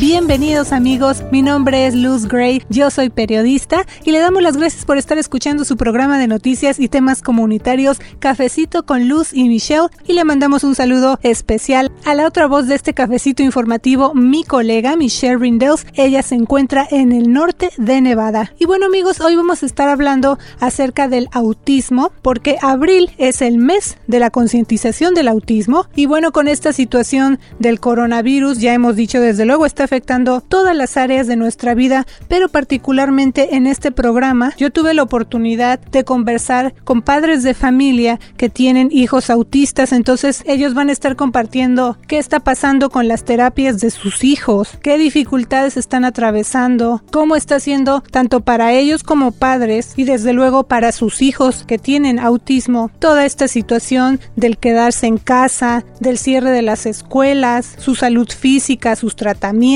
[0.00, 4.84] Bienvenidos amigos, mi nombre es Luz Gray, yo soy periodista y le damos las gracias
[4.84, 9.86] por estar escuchando su programa de noticias y temas comunitarios Cafecito con Luz y Michelle
[10.04, 14.42] y le mandamos un saludo especial a la otra voz de este cafecito informativo, mi
[14.42, 18.52] colega Michelle Rindels, ella se encuentra en el norte de Nevada.
[18.58, 23.58] Y bueno amigos, hoy vamos a estar hablando acerca del autismo porque abril es el
[23.58, 25.86] mes de la concientización del autismo.
[25.94, 30.96] Y bueno con esta situación del coronavirus ya hemos dicho desde luego afectando todas las
[30.96, 36.74] áreas de nuestra vida, pero particularmente en este programa yo tuve la oportunidad de conversar
[36.84, 42.18] con padres de familia que tienen hijos autistas, entonces ellos van a estar compartiendo qué
[42.18, 48.00] está pasando con las terapias de sus hijos, qué dificultades están atravesando, cómo está siendo
[48.00, 53.24] tanto para ellos como padres y desde luego para sus hijos que tienen autismo, toda
[53.24, 59.16] esta situación del quedarse en casa, del cierre de las escuelas, su salud física, sus
[59.16, 59.73] tratamientos,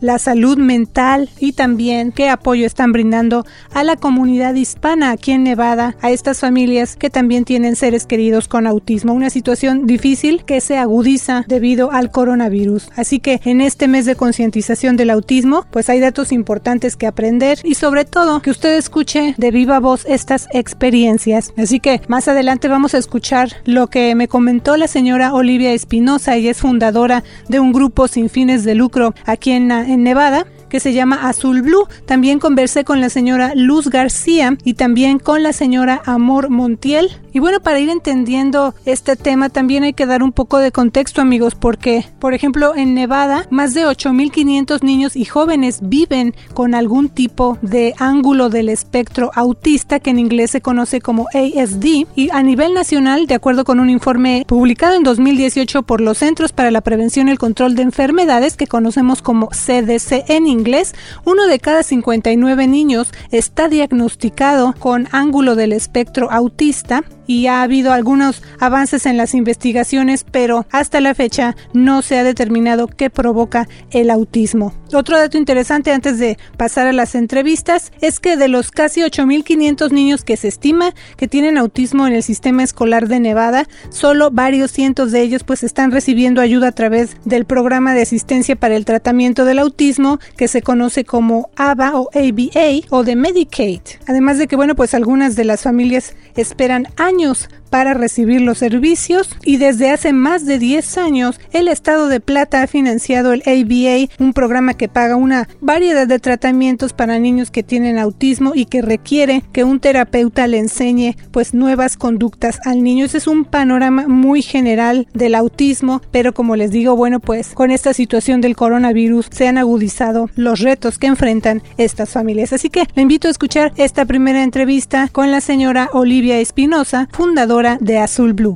[0.00, 5.42] la salud mental y también qué apoyo están brindando a la comunidad hispana aquí en
[5.42, 9.12] Nevada, a estas familias que también tienen seres queridos con autismo.
[9.12, 12.90] Una situación difícil que se agudiza debido al coronavirus.
[12.94, 17.58] Así que en este mes de concientización del autismo, pues hay datos importantes que aprender
[17.64, 21.52] y sobre todo que usted escuche de viva voz estas experiencias.
[21.56, 26.36] Así que más adelante vamos a escuchar lo que me comentó la señora Olivia Espinosa,
[26.36, 30.80] ella es fundadora de un grupo sin fines de lucro aquí en, en Nevada que
[30.80, 31.86] se llama Azul Blue.
[32.06, 37.10] También conversé con la señora Luz García y también con la señora Amor Montiel.
[37.34, 41.22] Y bueno, para ir entendiendo este tema también hay que dar un poco de contexto
[41.22, 47.08] amigos porque, por ejemplo, en Nevada más de 8.500 niños y jóvenes viven con algún
[47.08, 52.42] tipo de ángulo del espectro autista que en inglés se conoce como ASD y a
[52.42, 56.82] nivel nacional, de acuerdo con un informe publicado en 2018 por los Centros para la
[56.82, 60.94] Prevención y el Control de Enfermedades que conocemos como CDC en inglés,
[61.24, 67.92] uno de cada 59 niños está diagnosticado con ángulo del espectro autista y ha habido
[67.92, 73.68] algunos avances en las investigaciones, pero hasta la fecha no se ha determinado qué provoca
[73.90, 74.74] el autismo.
[74.92, 79.90] Otro dato interesante antes de pasar a las entrevistas es que de los casi 8.500
[79.90, 84.70] niños que se estima que tienen autismo en el sistema escolar de Nevada, solo varios
[84.70, 88.84] cientos de ellos pues están recibiendo ayuda a través del programa de asistencia para el
[88.84, 93.80] tratamiento del autismo que se conoce como ABA o ABA o de Medicaid.
[94.06, 98.58] Además de que bueno pues algunas de las familias esperan años años para recibir los
[98.58, 103.42] servicios y desde hace más de 10 años el Estado de Plata ha financiado el
[103.46, 108.66] ABA, un programa que paga una variedad de tratamientos para niños que tienen autismo y
[108.66, 113.06] que requiere que un terapeuta le enseñe pues nuevas conductas al niño.
[113.06, 117.70] Ese es un panorama muy general del autismo, pero como les digo, bueno, pues con
[117.70, 122.52] esta situación del coronavirus se han agudizado los retos que enfrentan estas familias.
[122.52, 127.61] Así que le invito a escuchar esta primera entrevista con la señora Olivia Espinosa, fundadora
[127.80, 128.54] de Azul Blue.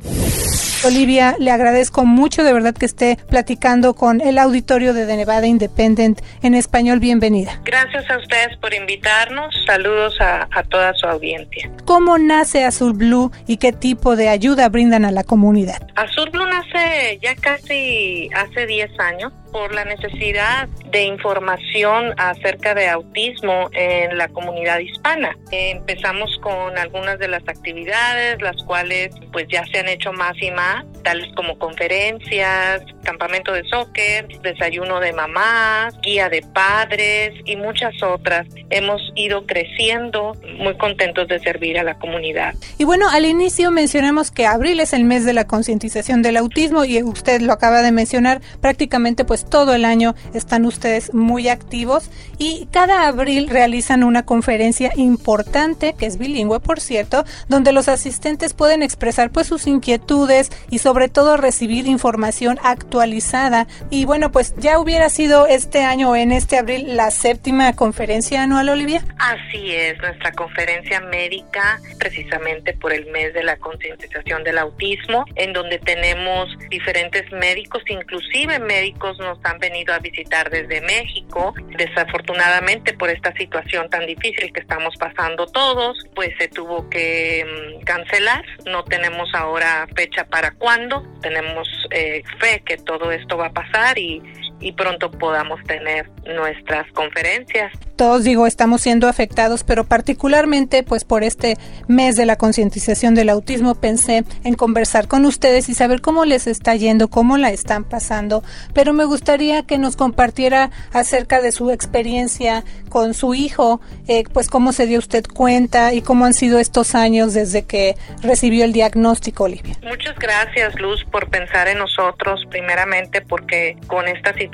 [0.85, 5.47] Olivia, le agradezco mucho de verdad que esté platicando con el auditorio de The Nevada
[5.47, 6.99] Independent en español.
[6.99, 7.59] Bienvenida.
[7.63, 9.53] Gracias a ustedes por invitarnos.
[9.65, 11.69] Saludos a, a toda su audiencia.
[11.85, 15.81] ¿Cómo nace Azul Blue y qué tipo de ayuda brindan a la comunidad?
[15.95, 22.89] Azul Blue nace ya casi hace 10 años por la necesidad de información acerca de
[22.89, 25.35] autismo en la comunidad hispana.
[25.51, 30.51] Empezamos con algunas de las actividades, las cuales pues ya se han hecho más y
[30.51, 30.66] más,
[31.03, 38.45] tales como conferencias, campamento de soccer, desayuno de mamás, guía de padres y muchas otras.
[38.69, 42.55] Hemos ido creciendo, muy contentos de servir a la comunidad.
[42.77, 46.83] Y bueno, al inicio mencionamos que abril es el mes de la concientización del autismo
[46.83, 52.09] y usted lo acaba de mencionar, prácticamente pues todo el año están ustedes muy activos
[52.37, 58.53] y cada abril realizan una conferencia importante, que es bilingüe por cierto, donde los asistentes
[58.53, 63.67] pueden expresar pues sus inquietudes y sobre todo recibir información actualizada.
[63.89, 68.69] Y bueno, pues ya hubiera sido este año en este abril la séptima conferencia anual,
[68.69, 69.03] Olivia.
[69.19, 75.53] Así es, nuestra conferencia médica precisamente por el mes de la concientización del autismo, en
[75.53, 81.53] donde tenemos diferentes médicos, inclusive médicos nos han venido a visitar desde México.
[81.77, 87.83] Desafortunadamente por esta situación tan difícil que estamos pasando todos, pues se tuvo que mm,
[87.83, 88.45] cancelar.
[88.65, 91.03] No tenemos ahora fecha para cuándo.
[91.21, 94.21] Tenemos eh, fe que todo esto va a pasar y
[94.59, 97.71] y pronto podamos tener nuestras conferencias.
[97.95, 101.57] Todos digo, estamos siendo afectados, pero particularmente pues por este
[101.87, 106.47] mes de la concientización del autismo pensé en conversar con ustedes y saber cómo les
[106.47, 108.43] está yendo, cómo la están pasando,
[108.73, 114.49] pero me gustaría que nos compartiera acerca de su experiencia con su hijo, eh, pues
[114.49, 118.73] cómo se dio usted cuenta y cómo han sido estos años desde que recibió el
[118.73, 119.75] diagnóstico, Olivia.
[119.83, 124.46] Muchas gracias, Luz, por pensar en nosotros, primeramente porque con esta situación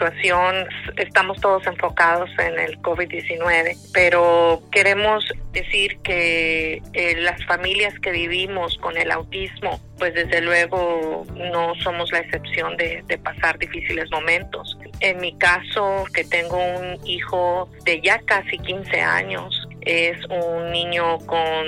[0.97, 8.77] estamos todos enfocados en el COVID-19, pero queremos decir que eh, las familias que vivimos
[8.79, 14.77] con el autismo, pues desde luego no somos la excepción de, pasar difíciles momentos.
[14.99, 21.19] En mi caso, que tengo un hijo de ya casi 15 años, es un niño
[21.19, 21.65] con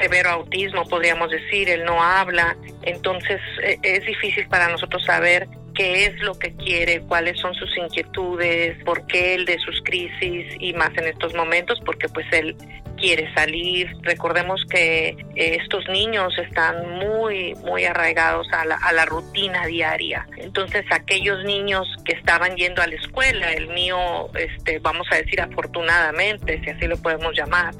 [0.00, 6.06] severo autismo, podríamos decir, él no habla, entonces e, es difícil para nosotros saber qué
[6.06, 10.72] es lo que quiere, cuáles son sus inquietudes, por qué el de sus crisis y
[10.74, 12.56] más en estos momentos, porque pues él
[13.00, 13.90] quiere salir.
[14.02, 20.28] Recordemos que eh, estos niños están muy, muy arraigados a la, rutina diaria.
[20.36, 25.40] Entonces, aquellos niños que estaban yendo a la escuela, el mío, este, vamos a decir
[25.40, 27.74] afortunadamente, si así lo podemos llamar,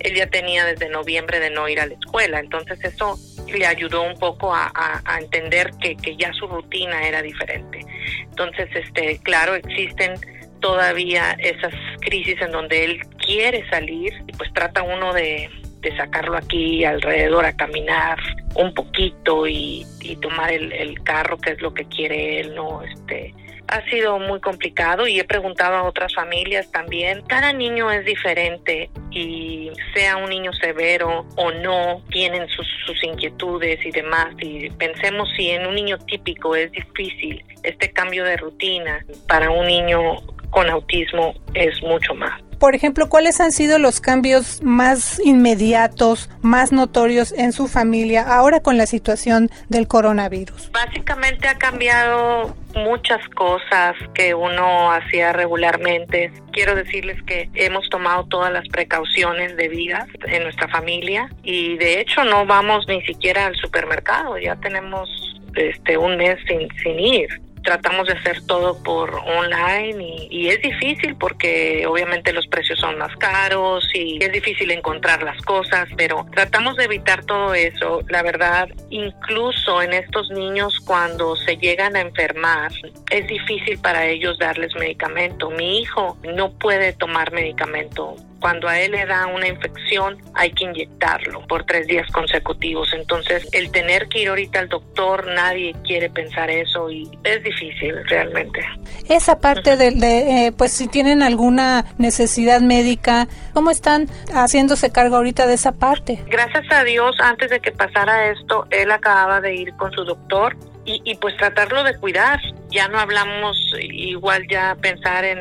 [0.00, 2.40] él ya tenía desde noviembre de no ir a la escuela.
[2.40, 3.16] Entonces, eso
[3.54, 4.72] le ayudó un poco a,
[5.20, 7.80] entender que, que ya su rutina era diferente.
[8.20, 10.14] Entonces, este, claro, existen
[10.60, 15.50] todavía esas crisis en donde él quiere salir y pues trata uno de,
[15.98, 18.18] sacarlo aquí alrededor a caminar
[18.54, 22.82] un poquito y, y tomar el, el, carro que es lo que quiere él no
[22.82, 23.34] este
[23.74, 27.22] ha sido muy complicado y he preguntado a otras familias también.
[27.22, 33.84] Cada niño es diferente y sea un niño severo o no, tienen sus, sus inquietudes
[33.84, 34.28] y demás.
[34.38, 39.66] Y pensemos si en un niño típico es difícil este cambio de rutina, para un
[39.66, 40.16] niño
[40.50, 42.43] con autismo es mucho más.
[42.64, 48.60] Por ejemplo, ¿cuáles han sido los cambios más inmediatos, más notorios en su familia ahora
[48.60, 50.70] con la situación del coronavirus?
[50.72, 56.32] Básicamente ha cambiado muchas cosas que uno hacía regularmente.
[56.52, 62.24] Quiero decirles que hemos tomado todas las precauciones debidas en nuestra familia y de hecho
[62.24, 65.10] no vamos ni siquiera al supermercado, ya tenemos
[65.54, 70.60] este un mes sin, sin ir tratamos de hacer todo por online y, y, es
[70.60, 76.26] difícil porque obviamente los precios son más caros y es difícil encontrar las cosas, pero
[76.32, 78.02] tratamos de evitar todo eso.
[78.08, 82.70] La verdad, incluso en estos niños cuando se llegan a enfermar,
[83.10, 85.50] es difícil para ellos darles medicamento.
[85.50, 90.64] Mi hijo no puede tomar medicamento cuando a él le da una infección hay que
[90.64, 92.92] inyectarlo por tres días consecutivos.
[92.92, 97.94] Entonces, el tener que ir ahorita al doctor, nadie quiere pensar eso y es difícil
[98.06, 98.60] realmente.
[99.08, 105.16] Esa parte de, de eh, pues si tienen alguna necesidad médica, ¿cómo están haciéndose cargo
[105.16, 106.22] ahorita de esa parte?
[106.26, 110.54] Gracias a Dios, antes de que pasara esto, él acababa de ir con su doctor
[110.84, 112.40] y, y, pues tratarlo de cuidar.
[112.70, 115.38] Ya no hablamos igual ya pensar en,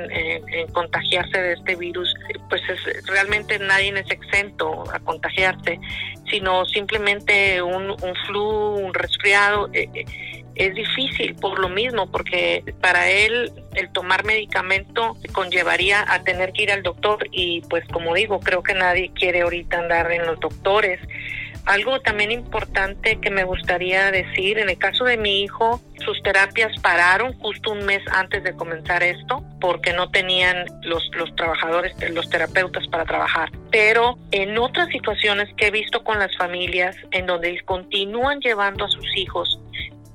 [0.71, 2.13] contagiarse de este virus,
[2.49, 5.79] pues es, realmente nadie es exento a contagiarse,
[6.29, 7.95] sino simplemente un,
[8.27, 9.69] flu, un resfriado.
[9.73, 10.05] Eh,
[10.55, 16.63] es difícil por lo mismo, porque para él el tomar medicamento conllevaría a tener que
[16.63, 20.39] ir al doctor y pues como digo, creo que nadie quiere ahorita andar en los
[20.39, 20.99] doctores.
[21.65, 26.77] Algo también importante que me gustaría decir, en el caso de mi hijo, sus terapias
[26.81, 32.29] pararon justo un mes antes de comenzar esto porque no tenían los, los trabajadores, los
[32.29, 33.49] terapeutas para trabajar.
[33.71, 38.89] Pero en otras situaciones que he visto con las familias en donde continúan llevando a
[38.89, 39.59] sus hijos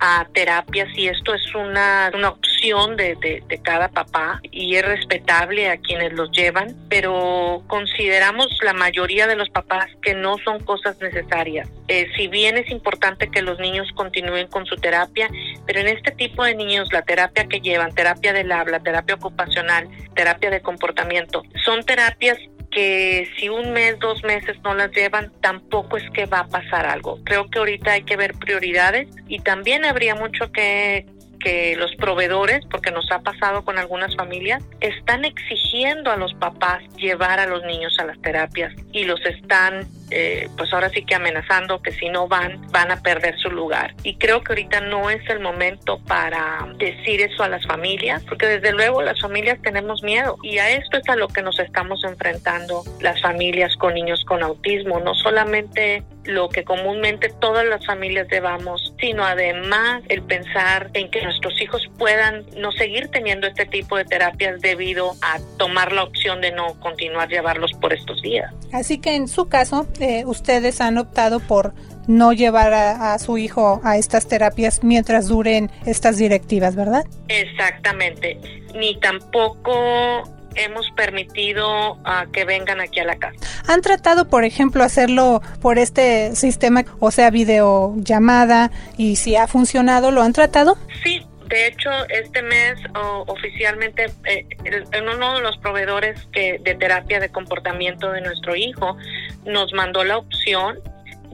[0.01, 5.79] a terapias y esto es una, una opción de, cada papá y es respetable a
[5.79, 11.69] quienes los llevan, pero consideramos la mayoría de los papás que no son cosas necesarias.
[11.89, 15.31] Eh, si bien es importante que los niños continúen con su terapia,
[15.67, 19.89] pero en este tipo de niños la terapia que llevan, terapia del habla, terapia ocupacional,
[20.15, 22.39] terapia de comportamiento, son terapias
[22.71, 26.87] que si un mes, dos meses no las llevan, tampoco es que va a pasar
[26.87, 27.19] algo.
[27.25, 31.07] Creo que ahorita hay que ver prioridades y también habría mucho que
[31.39, 36.83] que los proveedores, porque nos ha pasado con algunas familias, están exigiendo a los papás
[36.97, 41.15] llevar a los niños a las terapias y los están eh, pues ahora sí que
[41.15, 43.95] amenazando que si no van, van a perder su lugar.
[44.05, 48.47] Y creo que ahorita no es el momento para decir eso a las familias, porque
[48.47, 52.05] desde luego las familias tenemos miedo y a esto es a lo que nos estamos
[52.05, 58.29] enfrentando las familias con niños con autismo, no solamente lo que comúnmente todas las familias
[58.29, 63.97] debamos, sino además el pensar en que nuestros hijos puedan no seguir teniendo este tipo
[63.97, 68.53] de terapias debido a tomar la opción de no continuar llevarlos por estos días.
[68.73, 71.73] Así que en su caso, eh, ustedes han optado por
[72.07, 77.05] no llevar a, su hijo a estas terapias mientras duren estas directivas, ¿verdad?
[77.29, 78.39] Exactamente.
[78.75, 80.23] Ni tampoco
[80.59, 83.39] hemos permitido ah, que vengan aquí a la casa.
[83.67, 90.11] ¿Han tratado, por ejemplo, hacerlo por este sistema, o sea, videollamada, y si ha funcionado,
[90.11, 90.77] lo han tratado?
[91.03, 92.79] Sí, de hecho, este mes
[93.27, 94.47] oficialmente eh,
[94.93, 98.97] en uno de los proveedores que, de terapia de comportamiento de nuestro hijo
[99.45, 100.79] nos mandó la opción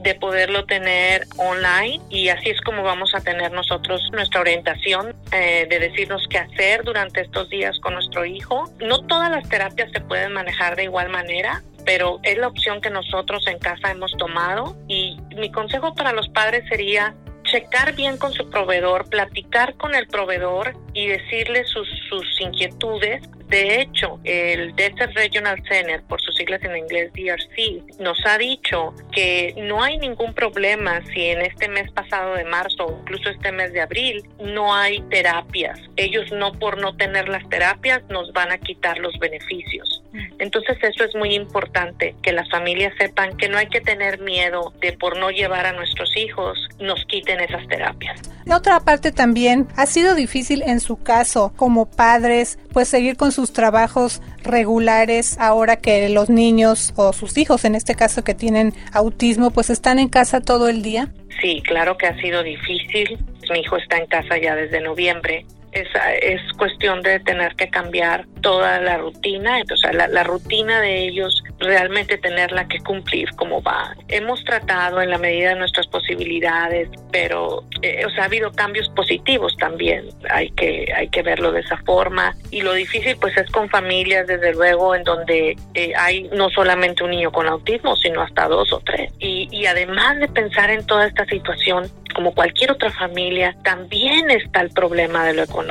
[0.05, 5.65] de poderlo tener online y así es como vamos a tener nosotros nuestra orientación eh,
[5.67, 8.71] de decirnos qué hacer durante estos días con nuestro hijo.
[8.79, 12.91] No todas las terapias se pueden manejar de igual manera, pero es la opción que
[12.91, 18.31] nosotros en casa hemos tomado y mi consejo para los padres sería checar bien con
[18.31, 23.23] su proveedor, platicar con el proveedor y decirle sus, sus inquietudes.
[23.47, 28.93] De hecho, el Desert Regional Center, por sus siglas en inglés DRC, nos ha dicho
[29.11, 33.51] que no hay ningún problema si en este mes pasado de marzo o incluso este
[33.51, 35.79] mes de abril no hay terapias.
[35.95, 40.01] Ellos no por no tener las terapias nos van a quitar los beneficios.
[40.39, 44.73] Entonces eso es muy importante, que las familias sepan que no hay que tener miedo
[44.79, 48.34] de por no llevar a nuestros hijos nos quiten esas terapias.
[48.45, 53.31] De otra parte también ha sido difícil en su caso como padres pues seguir con
[53.31, 58.73] sus trabajos regulares ahora que los niños o sus hijos en este caso que tienen
[58.93, 61.11] autismo pues están en casa todo el día.
[61.41, 63.17] Sí, claro que ha sido difícil.
[63.51, 65.45] Mi hijo está en casa ya desde noviembre
[65.75, 65.87] es,
[66.21, 71.43] es cuestión de tener que cambiar toda la rutina, entonces la, la rutina de ellos
[71.59, 73.93] realmente tenerla que cumplir como va.
[74.07, 78.89] Hemos tratado en la medida de nuestras posibilidades, pero eh, o sea, ha habido cambios
[78.89, 80.05] positivos también.
[80.29, 84.27] Hay que hay que verlo de esa forma y lo difícil pues es con familias
[84.27, 88.71] desde luego en donde eh, hay no solamente un niño con autismo, sino hasta dos
[88.71, 89.11] o tres.
[89.19, 94.61] Y, y además de pensar en toda esta situación, como cualquier otra familia, también está
[94.61, 95.64] el problema de lo económico.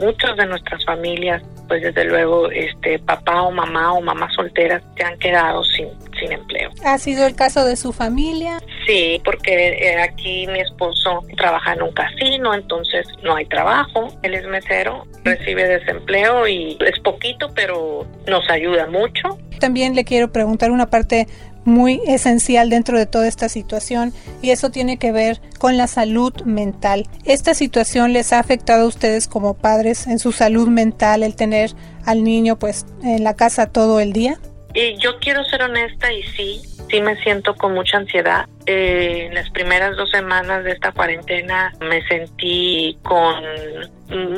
[0.00, 5.04] Muchas de nuestras familias, pues desde luego, este papá o mamá o mamá solteras se
[5.04, 6.70] han quedado sin, sin empleo.
[6.84, 8.60] ¿Ha sido el caso de su familia?
[8.86, 14.08] Sí, porque eh, aquí mi esposo trabaja en un casino, entonces no hay trabajo.
[14.22, 19.38] Él es mesero, recibe desempleo y es poquito, pero nos ayuda mucho.
[19.60, 21.26] También le quiero preguntar una parte
[21.68, 26.32] muy esencial dentro de toda esta situación y eso tiene que ver con la salud
[26.44, 27.06] mental.
[27.24, 31.70] ¿Esta situación les ha afectado a ustedes como padres en su salud mental el tener
[32.04, 34.38] al niño pues en la casa todo el día?
[34.74, 38.46] Y yo quiero ser honesta y sí, sí me siento con mucha ansiedad.
[38.66, 43.42] Eh, en las primeras dos semanas de esta cuarentena me sentí con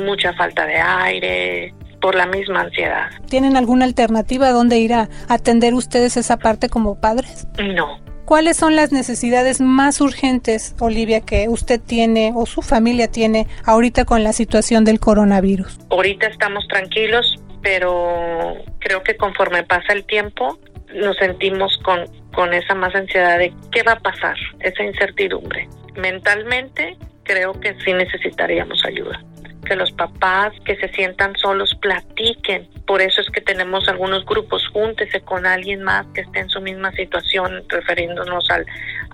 [0.03, 3.09] mucha falta de aire, por la misma ansiedad.
[3.29, 7.47] ¿Tienen alguna alternativa a dónde ir a atender ustedes esa parte como padres?
[7.57, 7.99] No.
[8.25, 14.05] ¿Cuáles son las necesidades más urgentes, Olivia, que usted tiene o su familia tiene ahorita
[14.05, 15.79] con la situación del coronavirus?
[15.89, 20.59] Ahorita estamos tranquilos, pero creo que conforme pasa el tiempo
[20.93, 25.67] nos sentimos con, con esa más ansiedad de qué va a pasar, esa incertidumbre.
[25.95, 29.21] Mentalmente creo que sí necesitaríamos ayuda
[29.65, 32.69] que los papás que se sientan solos platiquen.
[32.85, 36.61] Por eso es que tenemos algunos grupos, júntese con alguien más que esté en su
[36.61, 38.65] misma situación, refiriéndonos al,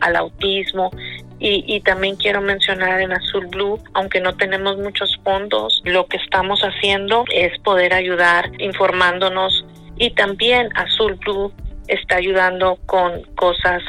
[0.02, 0.92] al autismo.
[1.40, 6.18] Y, y también quiero mencionar en Azul Blue, aunque no tenemos muchos fondos, lo que
[6.18, 9.64] estamos haciendo es poder ayudar informándonos
[10.00, 11.52] y también Azul Blue
[11.88, 13.82] está ayudando con cosas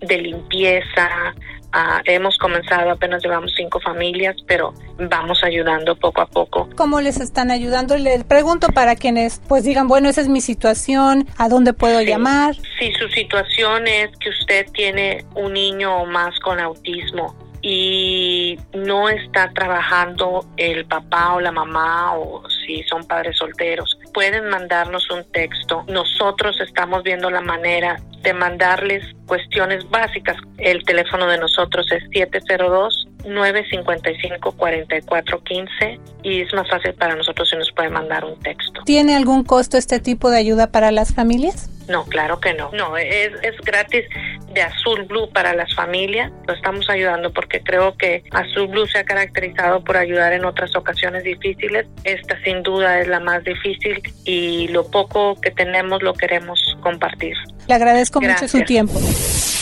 [0.00, 1.34] de limpieza,
[1.72, 6.68] Ah, hemos comenzado, apenas llevamos cinco familias, pero vamos ayudando poco a poco.
[6.76, 7.96] ¿Cómo les están ayudando?
[7.96, 12.54] Les pregunto para quienes pues digan, bueno, esa es mi situación, ¿a dónde puedo llamar?
[12.78, 19.08] Si su situación es que usted tiene un niño o más con autismo y no
[19.08, 25.24] está trabajando el papá o la mamá o si son padres solteros, pueden mandarnos un
[25.32, 25.84] texto.
[25.88, 30.36] Nosotros estamos viendo la manera de mandarles cuestiones básicas.
[30.56, 37.70] El teléfono de nosotros es 702 955-4415 y es más fácil para nosotros si nos
[37.72, 38.82] puede mandar un texto.
[38.84, 41.70] ¿Tiene algún costo este tipo de ayuda para las familias?
[41.88, 42.70] No, claro que no.
[42.72, 44.04] No, es, es gratis
[44.52, 46.30] de Azul Blue para las familias.
[46.46, 50.76] Lo estamos ayudando porque creo que Azul Blue se ha caracterizado por ayudar en otras
[50.76, 51.86] ocasiones difíciles.
[52.04, 57.34] Esta sin duda es la más difícil y lo poco que tenemos lo queremos compartir.
[57.66, 59.00] Le agradezco mucho su tiempo.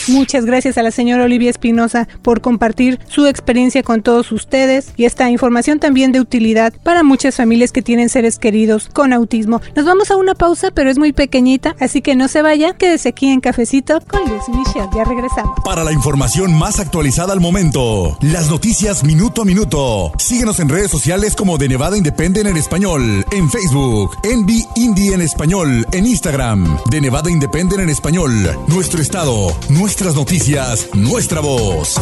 [0.08, 5.04] Muchas gracias a la señora Olivia Espinosa por compartir su experiencia con todos ustedes y
[5.04, 9.60] esta información también de utilidad para muchas familias que tienen seres queridos con autismo.
[9.74, 13.08] Nos vamos a una pausa, pero es muy pequeñita, así que no se vaya, quédese
[13.08, 14.88] aquí en Cafecito con Luz y Michelle.
[14.94, 15.58] Ya regresamos.
[15.64, 20.90] Para la información más actualizada al momento, las noticias minuto a minuto, síguenos en redes
[20.90, 26.78] sociales como de Nevada Independent en español, en Facebook, Envy Indie en español, en Instagram,
[26.90, 28.32] de Nevada Independent en español,
[28.68, 31.96] nuestro estado, nuestra nuestras noticias, nuestra voz.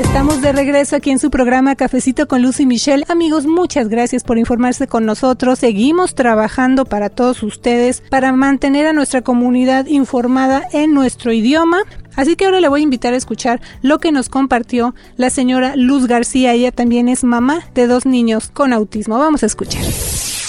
[0.00, 3.04] Estamos de regreso aquí en su programa Cafecito con Lucy Michelle.
[3.08, 5.60] Amigos, muchas gracias por informarse con nosotros.
[5.60, 11.78] Seguimos trabajando para todos ustedes para mantener a nuestra comunidad informada en nuestro idioma.
[12.16, 15.76] Así que ahora le voy a invitar a escuchar lo que nos compartió la señora
[15.76, 16.52] Luz García.
[16.52, 19.16] Ella también es mamá de dos niños con autismo.
[19.16, 19.84] Vamos a escuchar.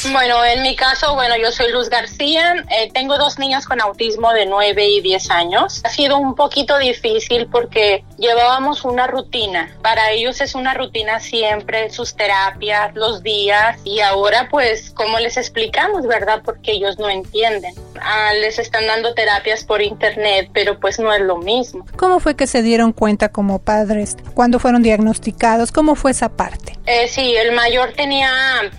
[0.06, 4.32] Bueno, en mi caso, bueno, yo soy Luz García, eh, tengo dos niños con autismo
[4.32, 5.82] de 9 y 10 años.
[5.84, 9.76] Ha sido un poquito difícil porque llevábamos una rutina.
[9.82, 15.36] Para ellos es una rutina siempre, sus terapias, los días y ahora pues, ¿cómo les
[15.36, 16.44] explicamos, verdad?
[16.46, 17.76] Porque ellos no entienden.
[18.02, 21.86] Ah, les están dando terapias por internet, pero pues no es lo mismo.
[21.98, 24.16] ¿Cómo fue que se dieron cuenta como padres?
[24.34, 25.74] ¿Cuándo fueron diagnosticados?
[25.74, 26.78] ¿Cómo fue esa parte?
[26.86, 28.32] Eh, sí, el mayor tenía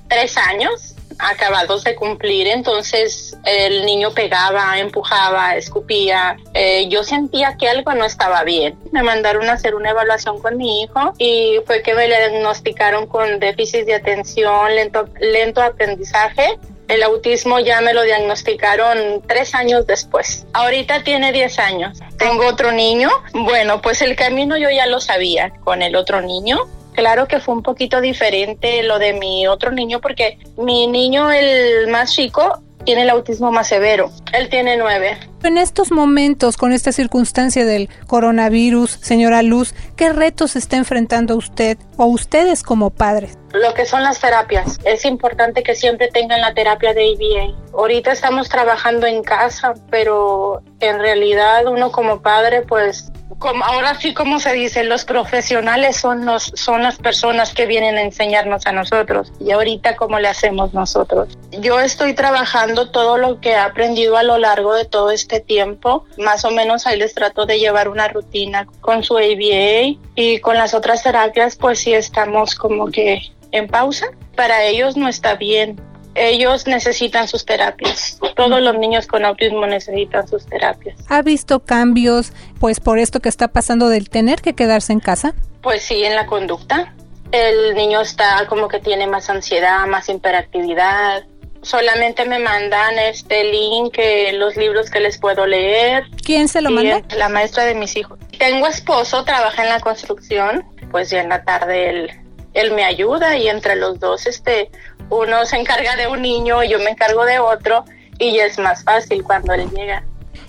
[0.09, 0.90] tres años
[1.23, 6.37] acabados de cumplir, entonces el niño pegaba, empujaba, escupía.
[6.55, 8.79] Eh, yo sentía que algo no estaba bien.
[8.93, 13.39] Me mandaron a hacer una evaluación con mi hijo y fue que me diagnosticaron con
[13.41, 16.59] déficit de atención, lento, lento aprendizaje
[16.91, 20.45] el autismo ya me lo diagnosticaron tres años después.
[20.53, 21.99] Ahorita tiene 10 años.
[22.19, 23.11] Tengo otro niño.
[23.33, 26.59] Bueno, pues el camino yo ya lo sabía con el otro niño.
[26.95, 31.89] Claro que fue un poquito diferente lo de mi otro niño porque mi niño, el
[31.89, 34.11] más chico, tiene el autismo más severo.
[34.33, 35.17] Él tiene nueve.
[35.43, 41.79] En estos momentos, con esta circunstancia del coronavirus, señora Luz, ¿qué retos está enfrentando usted
[41.97, 43.39] o ustedes como padres?
[43.55, 44.79] Lo que son las terapias.
[44.85, 47.57] Es importante que siempre tengan la terapia de ABA.
[47.73, 54.13] Ahorita estamos trabajando en casa, pero en realidad uno como padre pues como, ahora sí
[54.13, 58.73] como se dice, los profesionales son, los, son las personas que vienen a enseñarnos a
[58.73, 61.39] nosotros y ahorita cómo le hacemos nosotros.
[61.53, 66.05] Yo estoy trabajando todo lo que he aprendido a lo largo de todo este tiempo,
[66.19, 70.57] más o menos ahí les trato de llevar una rutina con su ABA y con
[70.57, 73.21] las otras terapias pues sí estamos como que
[73.53, 74.07] en pausa.
[74.35, 75.81] Para ellos no está bien
[76.15, 78.19] ellos necesitan sus terapias.
[78.37, 80.97] Todos los niños con autismo necesitan sus terapias.
[81.09, 85.35] ¿Ha visto cambios, pues, por esto que está pasando del tener que quedarse en casa?
[85.63, 86.95] Pues sí, en la conducta.
[87.33, 91.25] El niño está como que tiene más ansiedad, más hiperactividad.
[91.63, 96.05] Solamente me mandan este link, eh, los libros que les puedo leer.
[96.25, 97.03] ¿Quién se lo manda?
[97.17, 98.19] La maestra de mis hijos.
[98.39, 102.11] Tengo esposo, trabaja en la construcción, pues ya en la tarde él,
[102.55, 104.71] él me ayuda y entre los dos este
[105.11, 107.85] uno se encarga de un niño, yo me encargo de otro
[108.19, 110.05] y es más fácil cuando él llega.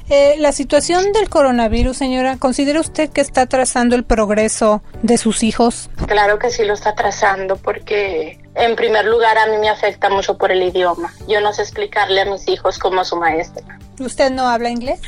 [0.10, 5.42] Eh, la situación del coronavirus, señora, ¿considera usted que está trazando el progreso de sus
[5.42, 5.90] hijos?
[6.06, 10.38] Claro que sí lo está trazando porque en primer lugar a mí me afecta mucho
[10.38, 11.14] por el idioma.
[11.28, 13.80] Yo no sé explicarle a mis hijos como su maestra.
[14.00, 15.00] ¿Usted no habla inglés?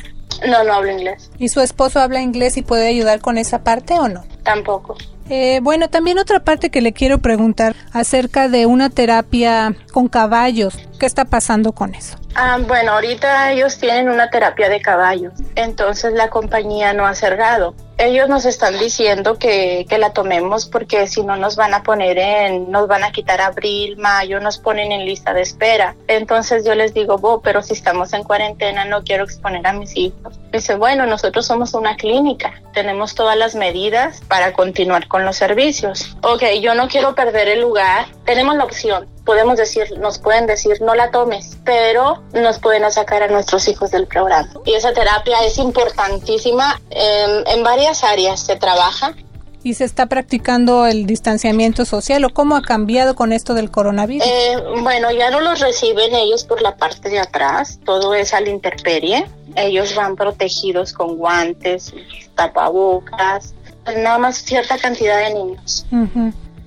[0.46, 1.30] No, no hablo inglés.
[1.38, 4.24] ¿Y su esposo habla inglés y puede ayudar con esa parte o no?
[4.42, 4.96] Tampoco.
[5.30, 10.76] Eh, bueno, también otra parte que le quiero preguntar acerca de una terapia con caballos.
[10.98, 12.18] ¿Qué está pasando con eso?
[12.34, 17.74] Ah, bueno, ahorita ellos tienen una terapia de caballos, entonces la compañía no ha cerrado.
[17.96, 22.18] Ellos nos están diciendo que, que la tomemos porque si no nos van a poner
[22.18, 25.94] en, nos van a quitar abril, mayo, nos ponen en lista de espera.
[26.08, 29.96] Entonces yo les digo, bo, pero si estamos en cuarentena no quiero exponer a mis
[29.96, 30.38] hijos.
[30.52, 36.16] Dice, bueno, nosotros somos una clínica, tenemos todas las medidas para continuar con los servicios.
[36.22, 40.80] Ok, yo no quiero perder el lugar, tenemos la opción podemos decir, nos pueden decir
[40.80, 44.50] no la tomes, pero nos pueden sacar a nuestros hijos del programa.
[44.64, 46.80] Y esa terapia es importantísima.
[46.90, 49.14] En, en varias áreas se trabaja.
[49.62, 54.26] ¿Y se está practicando el distanciamiento social o cómo ha cambiado con esto del coronavirus?
[54.26, 58.42] Eh, bueno, ya no los reciben ellos por la parte de atrás, todo es a
[58.42, 59.26] la intemperie.
[59.56, 61.94] Ellos van protegidos con guantes,
[62.34, 63.54] tapabocas,
[63.86, 65.86] nada más cierta cantidad de niños.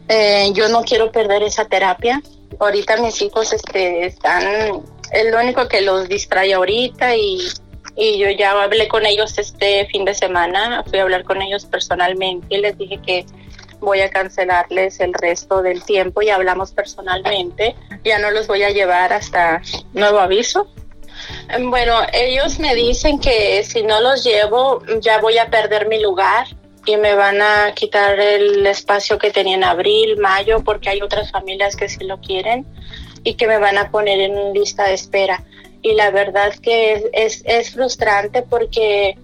[0.10, 2.24] Eh, yo no quiero perder esa terapia.
[2.60, 4.44] Ahorita mis hijos este, están,
[5.12, 7.48] es lo único que los distrae ahorita y,
[7.96, 11.66] y yo ya hablé con ellos este fin de semana, fui a hablar con ellos
[11.66, 13.26] personalmente y les dije que
[13.80, 17.76] voy a cancelarles el resto del tiempo y hablamos personalmente.
[18.04, 19.62] Ya no los voy a llevar hasta
[19.94, 20.68] nuevo aviso.
[21.60, 26.48] Bueno, ellos me dicen que si no los llevo ya voy a perder mi lugar
[26.88, 31.30] y me van a quitar el espacio que tenía en abril, mayo, porque hay otras
[31.32, 32.66] familias que sí lo quieren
[33.24, 35.44] y que me van a poner en lista de espera.
[35.82, 39.18] Y la verdad que es, es, frustrante porque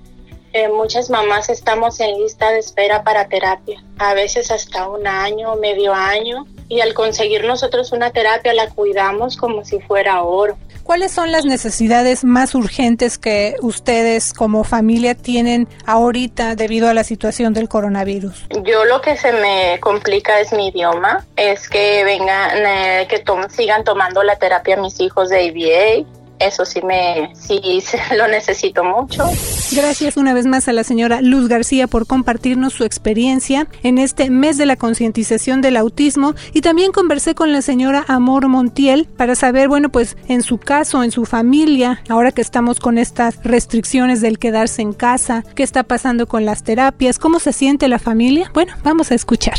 [0.53, 5.55] eh, muchas mamás estamos en lista de espera para terapia, a veces hasta un año,
[5.55, 10.57] medio año, y al conseguir nosotros una terapia la cuidamos como si fuera oro.
[10.83, 17.05] ¿Cuáles son las necesidades más urgentes que ustedes como familia tienen ahorita debido a la
[17.05, 18.47] situación del coronavirus?
[18.63, 23.85] Yo lo que se me complica es mi idioma, es que vengan, eh, que sigan
[23.85, 27.61] tomando la terapia mis hijos de ABA eso sí me sí
[28.17, 29.23] lo necesito mucho.
[29.71, 34.29] Gracias una vez más a la señora Luz García por compartirnos su experiencia en este
[34.29, 39.35] mes de la concientización del autismo y también conversé con la señora Amor Montiel para
[39.35, 44.21] saber, bueno, pues en su caso, en su familia, ahora que estamos con estas restricciones
[44.21, 48.51] del quedarse en casa, qué está pasando con las terapias, cómo se siente la familia.
[48.53, 49.55] Bueno, vamos a escuchar.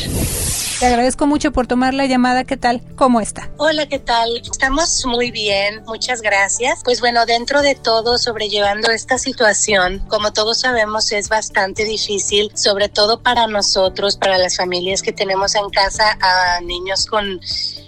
[0.80, 2.44] Te agradezco mucho por tomar la llamada.
[2.44, 2.82] ¿Qué tal?
[2.96, 3.48] ¿Cómo está?
[3.58, 4.28] Hola, ¿qué tal?
[4.38, 5.82] Estamos muy bien.
[5.86, 6.63] Muchas gracias.
[6.82, 12.88] Pues bueno, dentro de todo, sobrellevando esta situación, como todos sabemos, es bastante difícil, sobre
[12.88, 17.40] todo para nosotros, para las familias que tenemos en casa a niños con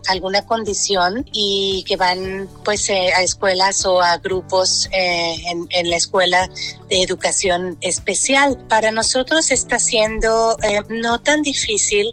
[0.09, 5.37] alguna condición y que van pues eh, a escuelas o a grupos eh,
[5.71, 6.49] en, la escuela
[6.89, 8.59] de educación especial.
[8.69, 12.13] Para nosotros está siendo eh, no tan difícil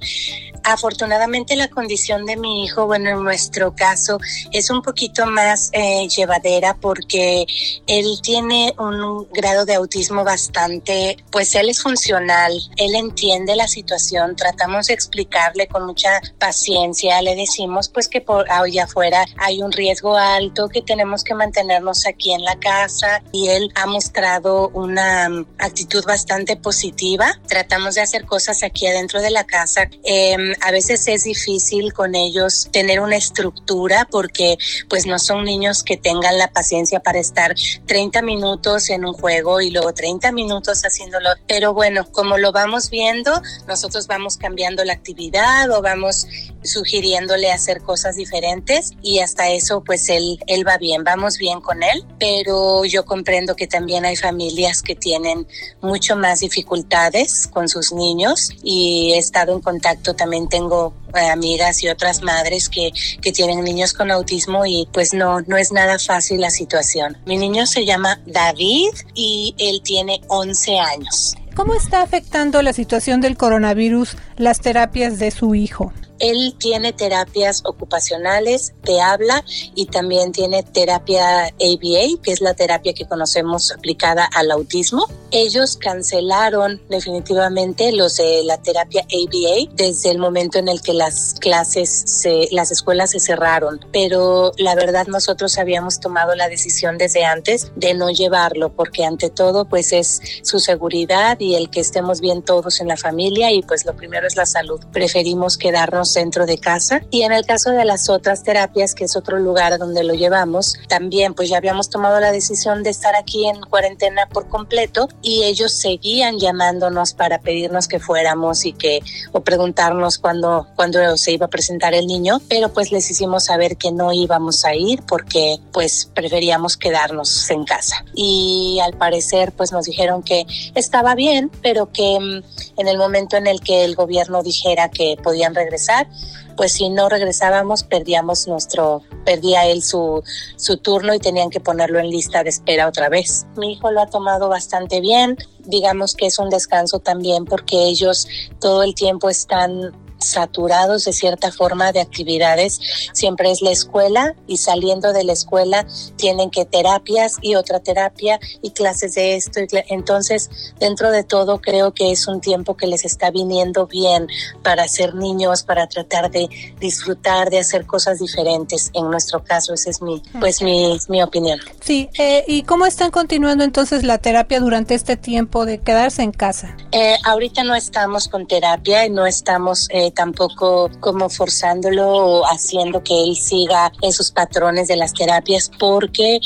[0.63, 4.19] Afortunadamente la condición de mi hijo, bueno, en nuestro caso
[4.51, 7.45] es un poquito más eh, llevadera porque
[7.87, 14.35] él tiene un grado de autismo bastante, pues él es funcional, él entiende la situación,
[14.35, 19.71] tratamos de explicarle con mucha paciencia, le decimos pues que por allá afuera hay un
[19.71, 25.29] riesgo alto, que tenemos que mantenernos aquí en la casa y él ha mostrado una
[25.29, 27.39] mm, actitud bastante positiva.
[27.47, 29.89] Tratamos de hacer cosas aquí adentro de la casa.
[30.03, 34.57] Eh, a veces es difícil con ellos tener una estructura porque
[34.89, 39.61] pues no son niños que tengan la paciencia para estar 30 minutos en un juego
[39.61, 41.29] y luego 30 minutos haciéndolo.
[41.47, 46.25] Pero bueno, como lo vamos viendo, nosotros vamos cambiando la actividad o vamos
[46.63, 51.83] sugiriéndole hacer cosas diferentes y hasta eso pues él, él va bien, vamos bien con
[51.83, 55.47] él, pero yo comprendo que también hay familias que tienen
[55.81, 61.89] mucho más dificultades con sus niños y he estado en contacto también tengo amigas y
[61.89, 66.41] otras madres que, que tienen niños con autismo y pues no, no es nada fácil
[66.41, 67.17] la situación.
[67.25, 71.35] Mi niño se llama David y él tiene 11 años.
[71.55, 75.93] ¿Cómo está afectando la situación del coronavirus las terapias de su hijo?
[76.19, 79.43] Él tiene terapias ocupacionales de habla
[79.75, 85.05] y también tiene terapia ABA, que es la terapia que conocemos aplicada al autismo.
[85.31, 91.35] Ellos cancelaron definitivamente los de la terapia ABA desde el momento en el que las
[91.39, 93.79] clases, se, las escuelas se cerraron.
[93.91, 99.29] Pero la verdad nosotros habíamos tomado la decisión desde antes de no llevarlo porque ante
[99.29, 103.61] todo pues es su seguridad y el que estemos bien todos en la familia y
[103.61, 104.79] pues lo primero es la salud.
[104.91, 107.01] Preferimos quedarnos dentro de casa.
[107.11, 110.77] Y en el caso de las otras terapias, que es otro lugar donde lo llevamos,
[110.87, 115.43] también pues ya habíamos tomado la decisión de estar aquí en cuarentena por completo y
[115.43, 119.01] ellos seguían llamándonos para pedirnos que fuéramos y que
[119.33, 123.77] o preguntarnos cuándo cuándo se iba a presentar el niño, pero pues les hicimos saber
[123.77, 128.05] que no íbamos a ir porque pues preferíamos quedarnos en casa.
[128.13, 133.37] Y al parecer pues nos dijeron que estaba bien, pero que mm, en el momento
[133.37, 136.07] en el que el gobierno dijera que podían regresar
[136.55, 140.23] pues si no regresábamos perdíamos nuestro, perdía él su,
[140.55, 143.47] su turno y tenían que ponerlo en lista de espera otra vez.
[143.57, 148.27] Mi hijo lo ha tomado bastante bien, digamos que es un descanso también porque ellos
[148.59, 152.79] todo el tiempo están saturados de cierta forma de actividades.
[153.13, 158.39] Siempre es la escuela y saliendo de la escuela tienen que terapias y otra terapia
[158.61, 159.59] y clases de esto.
[159.89, 164.27] Entonces, dentro de todo, creo que es un tiempo que les está viniendo bien
[164.63, 166.47] para ser niños, para tratar de
[166.79, 168.91] disfrutar, de hacer cosas diferentes.
[168.93, 171.59] En nuestro caso, esa es mi, pues mi, mi opinión.
[171.81, 176.31] Sí, eh, ¿y cómo están continuando entonces la terapia durante este tiempo de quedarse en
[176.31, 176.75] casa?
[176.91, 183.03] Eh, ahorita no estamos con terapia y no estamos eh, tampoco como forzándolo o haciendo
[183.03, 186.39] que él siga esos patrones de las terapias porque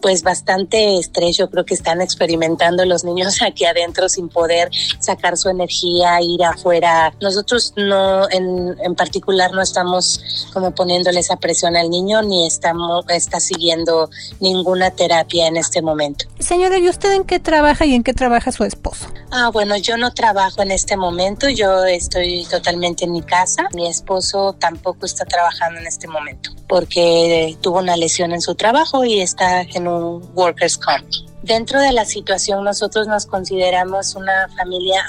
[0.00, 5.36] pues bastante estrés yo creo que están experimentando los niños aquí adentro sin poder sacar
[5.36, 7.14] su energía, ir afuera.
[7.20, 13.04] Nosotros no, en, en particular no estamos como poniéndole esa presión al niño ni estamos,
[13.08, 14.10] está siguiendo
[14.40, 16.26] ninguna terapia en este momento.
[16.38, 19.06] Señora, ¿y usted en qué trabaja y en qué trabaja su esposo?
[19.30, 23.68] Ah, bueno, yo no trabajo en este momento, yo estoy totalmente en mi casa.
[23.72, 29.04] Mi esposo tampoco está trabajando en este momento porque tuvo una lesión en su trabajo
[29.04, 31.06] y está en un workers comp.
[31.42, 35.04] Dentro de la situación nosotros nos consideramos una familia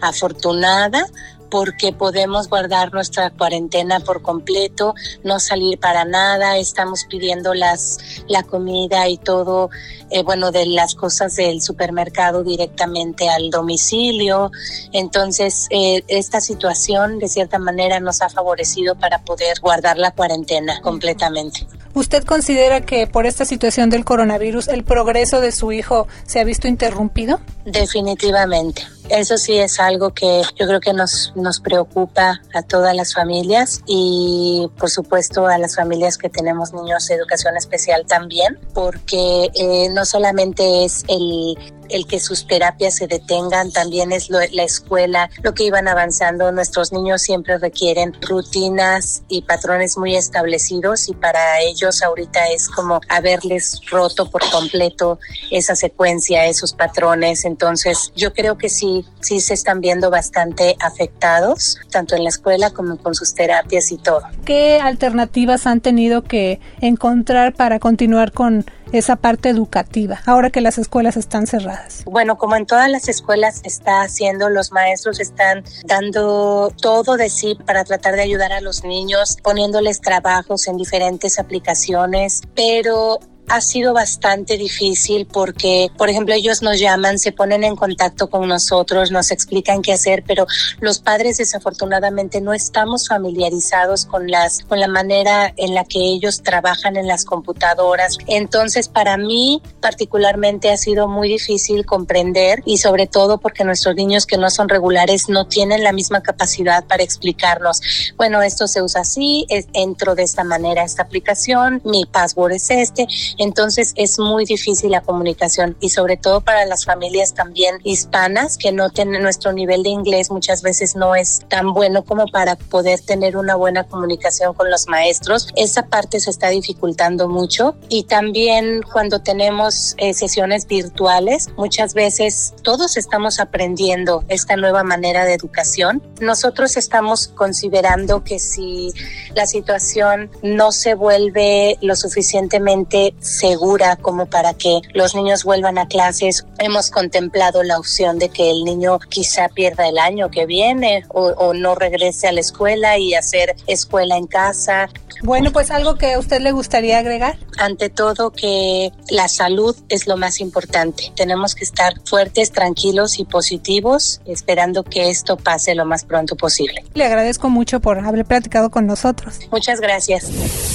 [0.00, 1.06] afortunada
[1.50, 8.42] porque podemos guardar nuestra cuarentena por completo, no salir para nada, estamos pidiendo las, la
[8.42, 9.70] comida y todo,
[10.10, 14.50] eh, bueno, de las cosas del supermercado directamente al domicilio.
[14.92, 20.80] Entonces, eh, esta situación de cierta manera nos ha favorecido para poder guardar la cuarentena
[20.80, 21.66] completamente.
[21.96, 26.44] ¿Usted considera que por esta situación del coronavirus el progreso de su hijo se ha
[26.44, 27.40] visto interrumpido?
[27.64, 28.82] Definitivamente.
[29.08, 33.80] Eso sí es algo que yo creo que nos, nos preocupa a todas las familias
[33.86, 39.88] y por supuesto a las familias que tenemos niños de educación especial también, porque eh,
[39.94, 41.56] no solamente es el,
[41.90, 46.50] el que sus terapias se detengan, también es la escuela, lo que iban avanzando.
[46.52, 53.00] Nuestros niños siempre requieren rutinas y patrones muy establecidos y para ellos ahorita es como
[53.08, 55.18] haberles roto por completo
[55.50, 57.44] esa secuencia, esos patrones.
[57.44, 62.70] Entonces yo creo que sí sí, se están viendo bastante afectados, tanto en la escuela
[62.70, 64.22] como con sus terapias y todo.
[64.44, 70.78] ¿Qué alternativas han tenido que encontrar para continuar con esa parte educativa, ahora que las
[70.78, 71.75] escuelas están cerradas?
[72.04, 77.56] Bueno, como en todas las escuelas está haciendo, los maestros están dando todo de sí
[77.66, 83.94] para tratar de ayudar a los niños, poniéndoles trabajos en diferentes aplicaciones, pero ha sido
[83.94, 89.30] bastante difícil porque, por ejemplo, ellos nos llaman, se ponen en contacto con nosotros, nos
[89.30, 90.46] explican qué hacer, pero
[90.80, 96.42] los padres desafortunadamente no estamos familiarizados con las con la manera en la que ellos
[96.42, 98.18] trabajan en las computadoras.
[98.26, 104.26] Entonces, para mí particularmente ha sido muy difícil comprender y sobre todo porque nuestros niños
[104.26, 107.80] que no son regulares no tienen la misma capacidad para explicarnos,
[108.16, 113.06] bueno, esto se usa así, entro de esta manera esta aplicación, mi password es este
[113.38, 118.72] entonces es muy difícil la comunicación y sobre todo para las familias también hispanas que
[118.72, 123.00] no tienen nuestro nivel de inglés muchas veces no es tan bueno como para poder
[123.00, 125.48] tener una buena comunicación con los maestros.
[125.56, 132.54] Esa parte se está dificultando mucho y también cuando tenemos eh, sesiones virtuales, muchas veces
[132.62, 136.02] todos estamos aprendiendo esta nueva manera de educación.
[136.20, 138.92] Nosotros estamos considerando que si
[139.34, 145.86] la situación no se vuelve lo suficientemente segura como para que los niños vuelvan a
[145.86, 146.46] clases.
[146.58, 151.26] Hemos contemplado la opción de que el niño quizá pierda el año que viene o,
[151.26, 154.88] o no regrese a la escuela y hacer escuela en casa.
[155.22, 157.38] Bueno, pues algo que a usted le gustaría agregar.
[157.58, 161.10] Ante todo que la salud es lo más importante.
[161.16, 166.84] Tenemos que estar fuertes, tranquilos y positivos, esperando que esto pase lo más pronto posible.
[166.94, 169.40] Le agradezco mucho por haber platicado con nosotros.
[169.50, 170.30] Muchas gracias.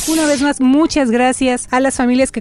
[0.07, 2.40] Una vez más, muchas gracias a las familias que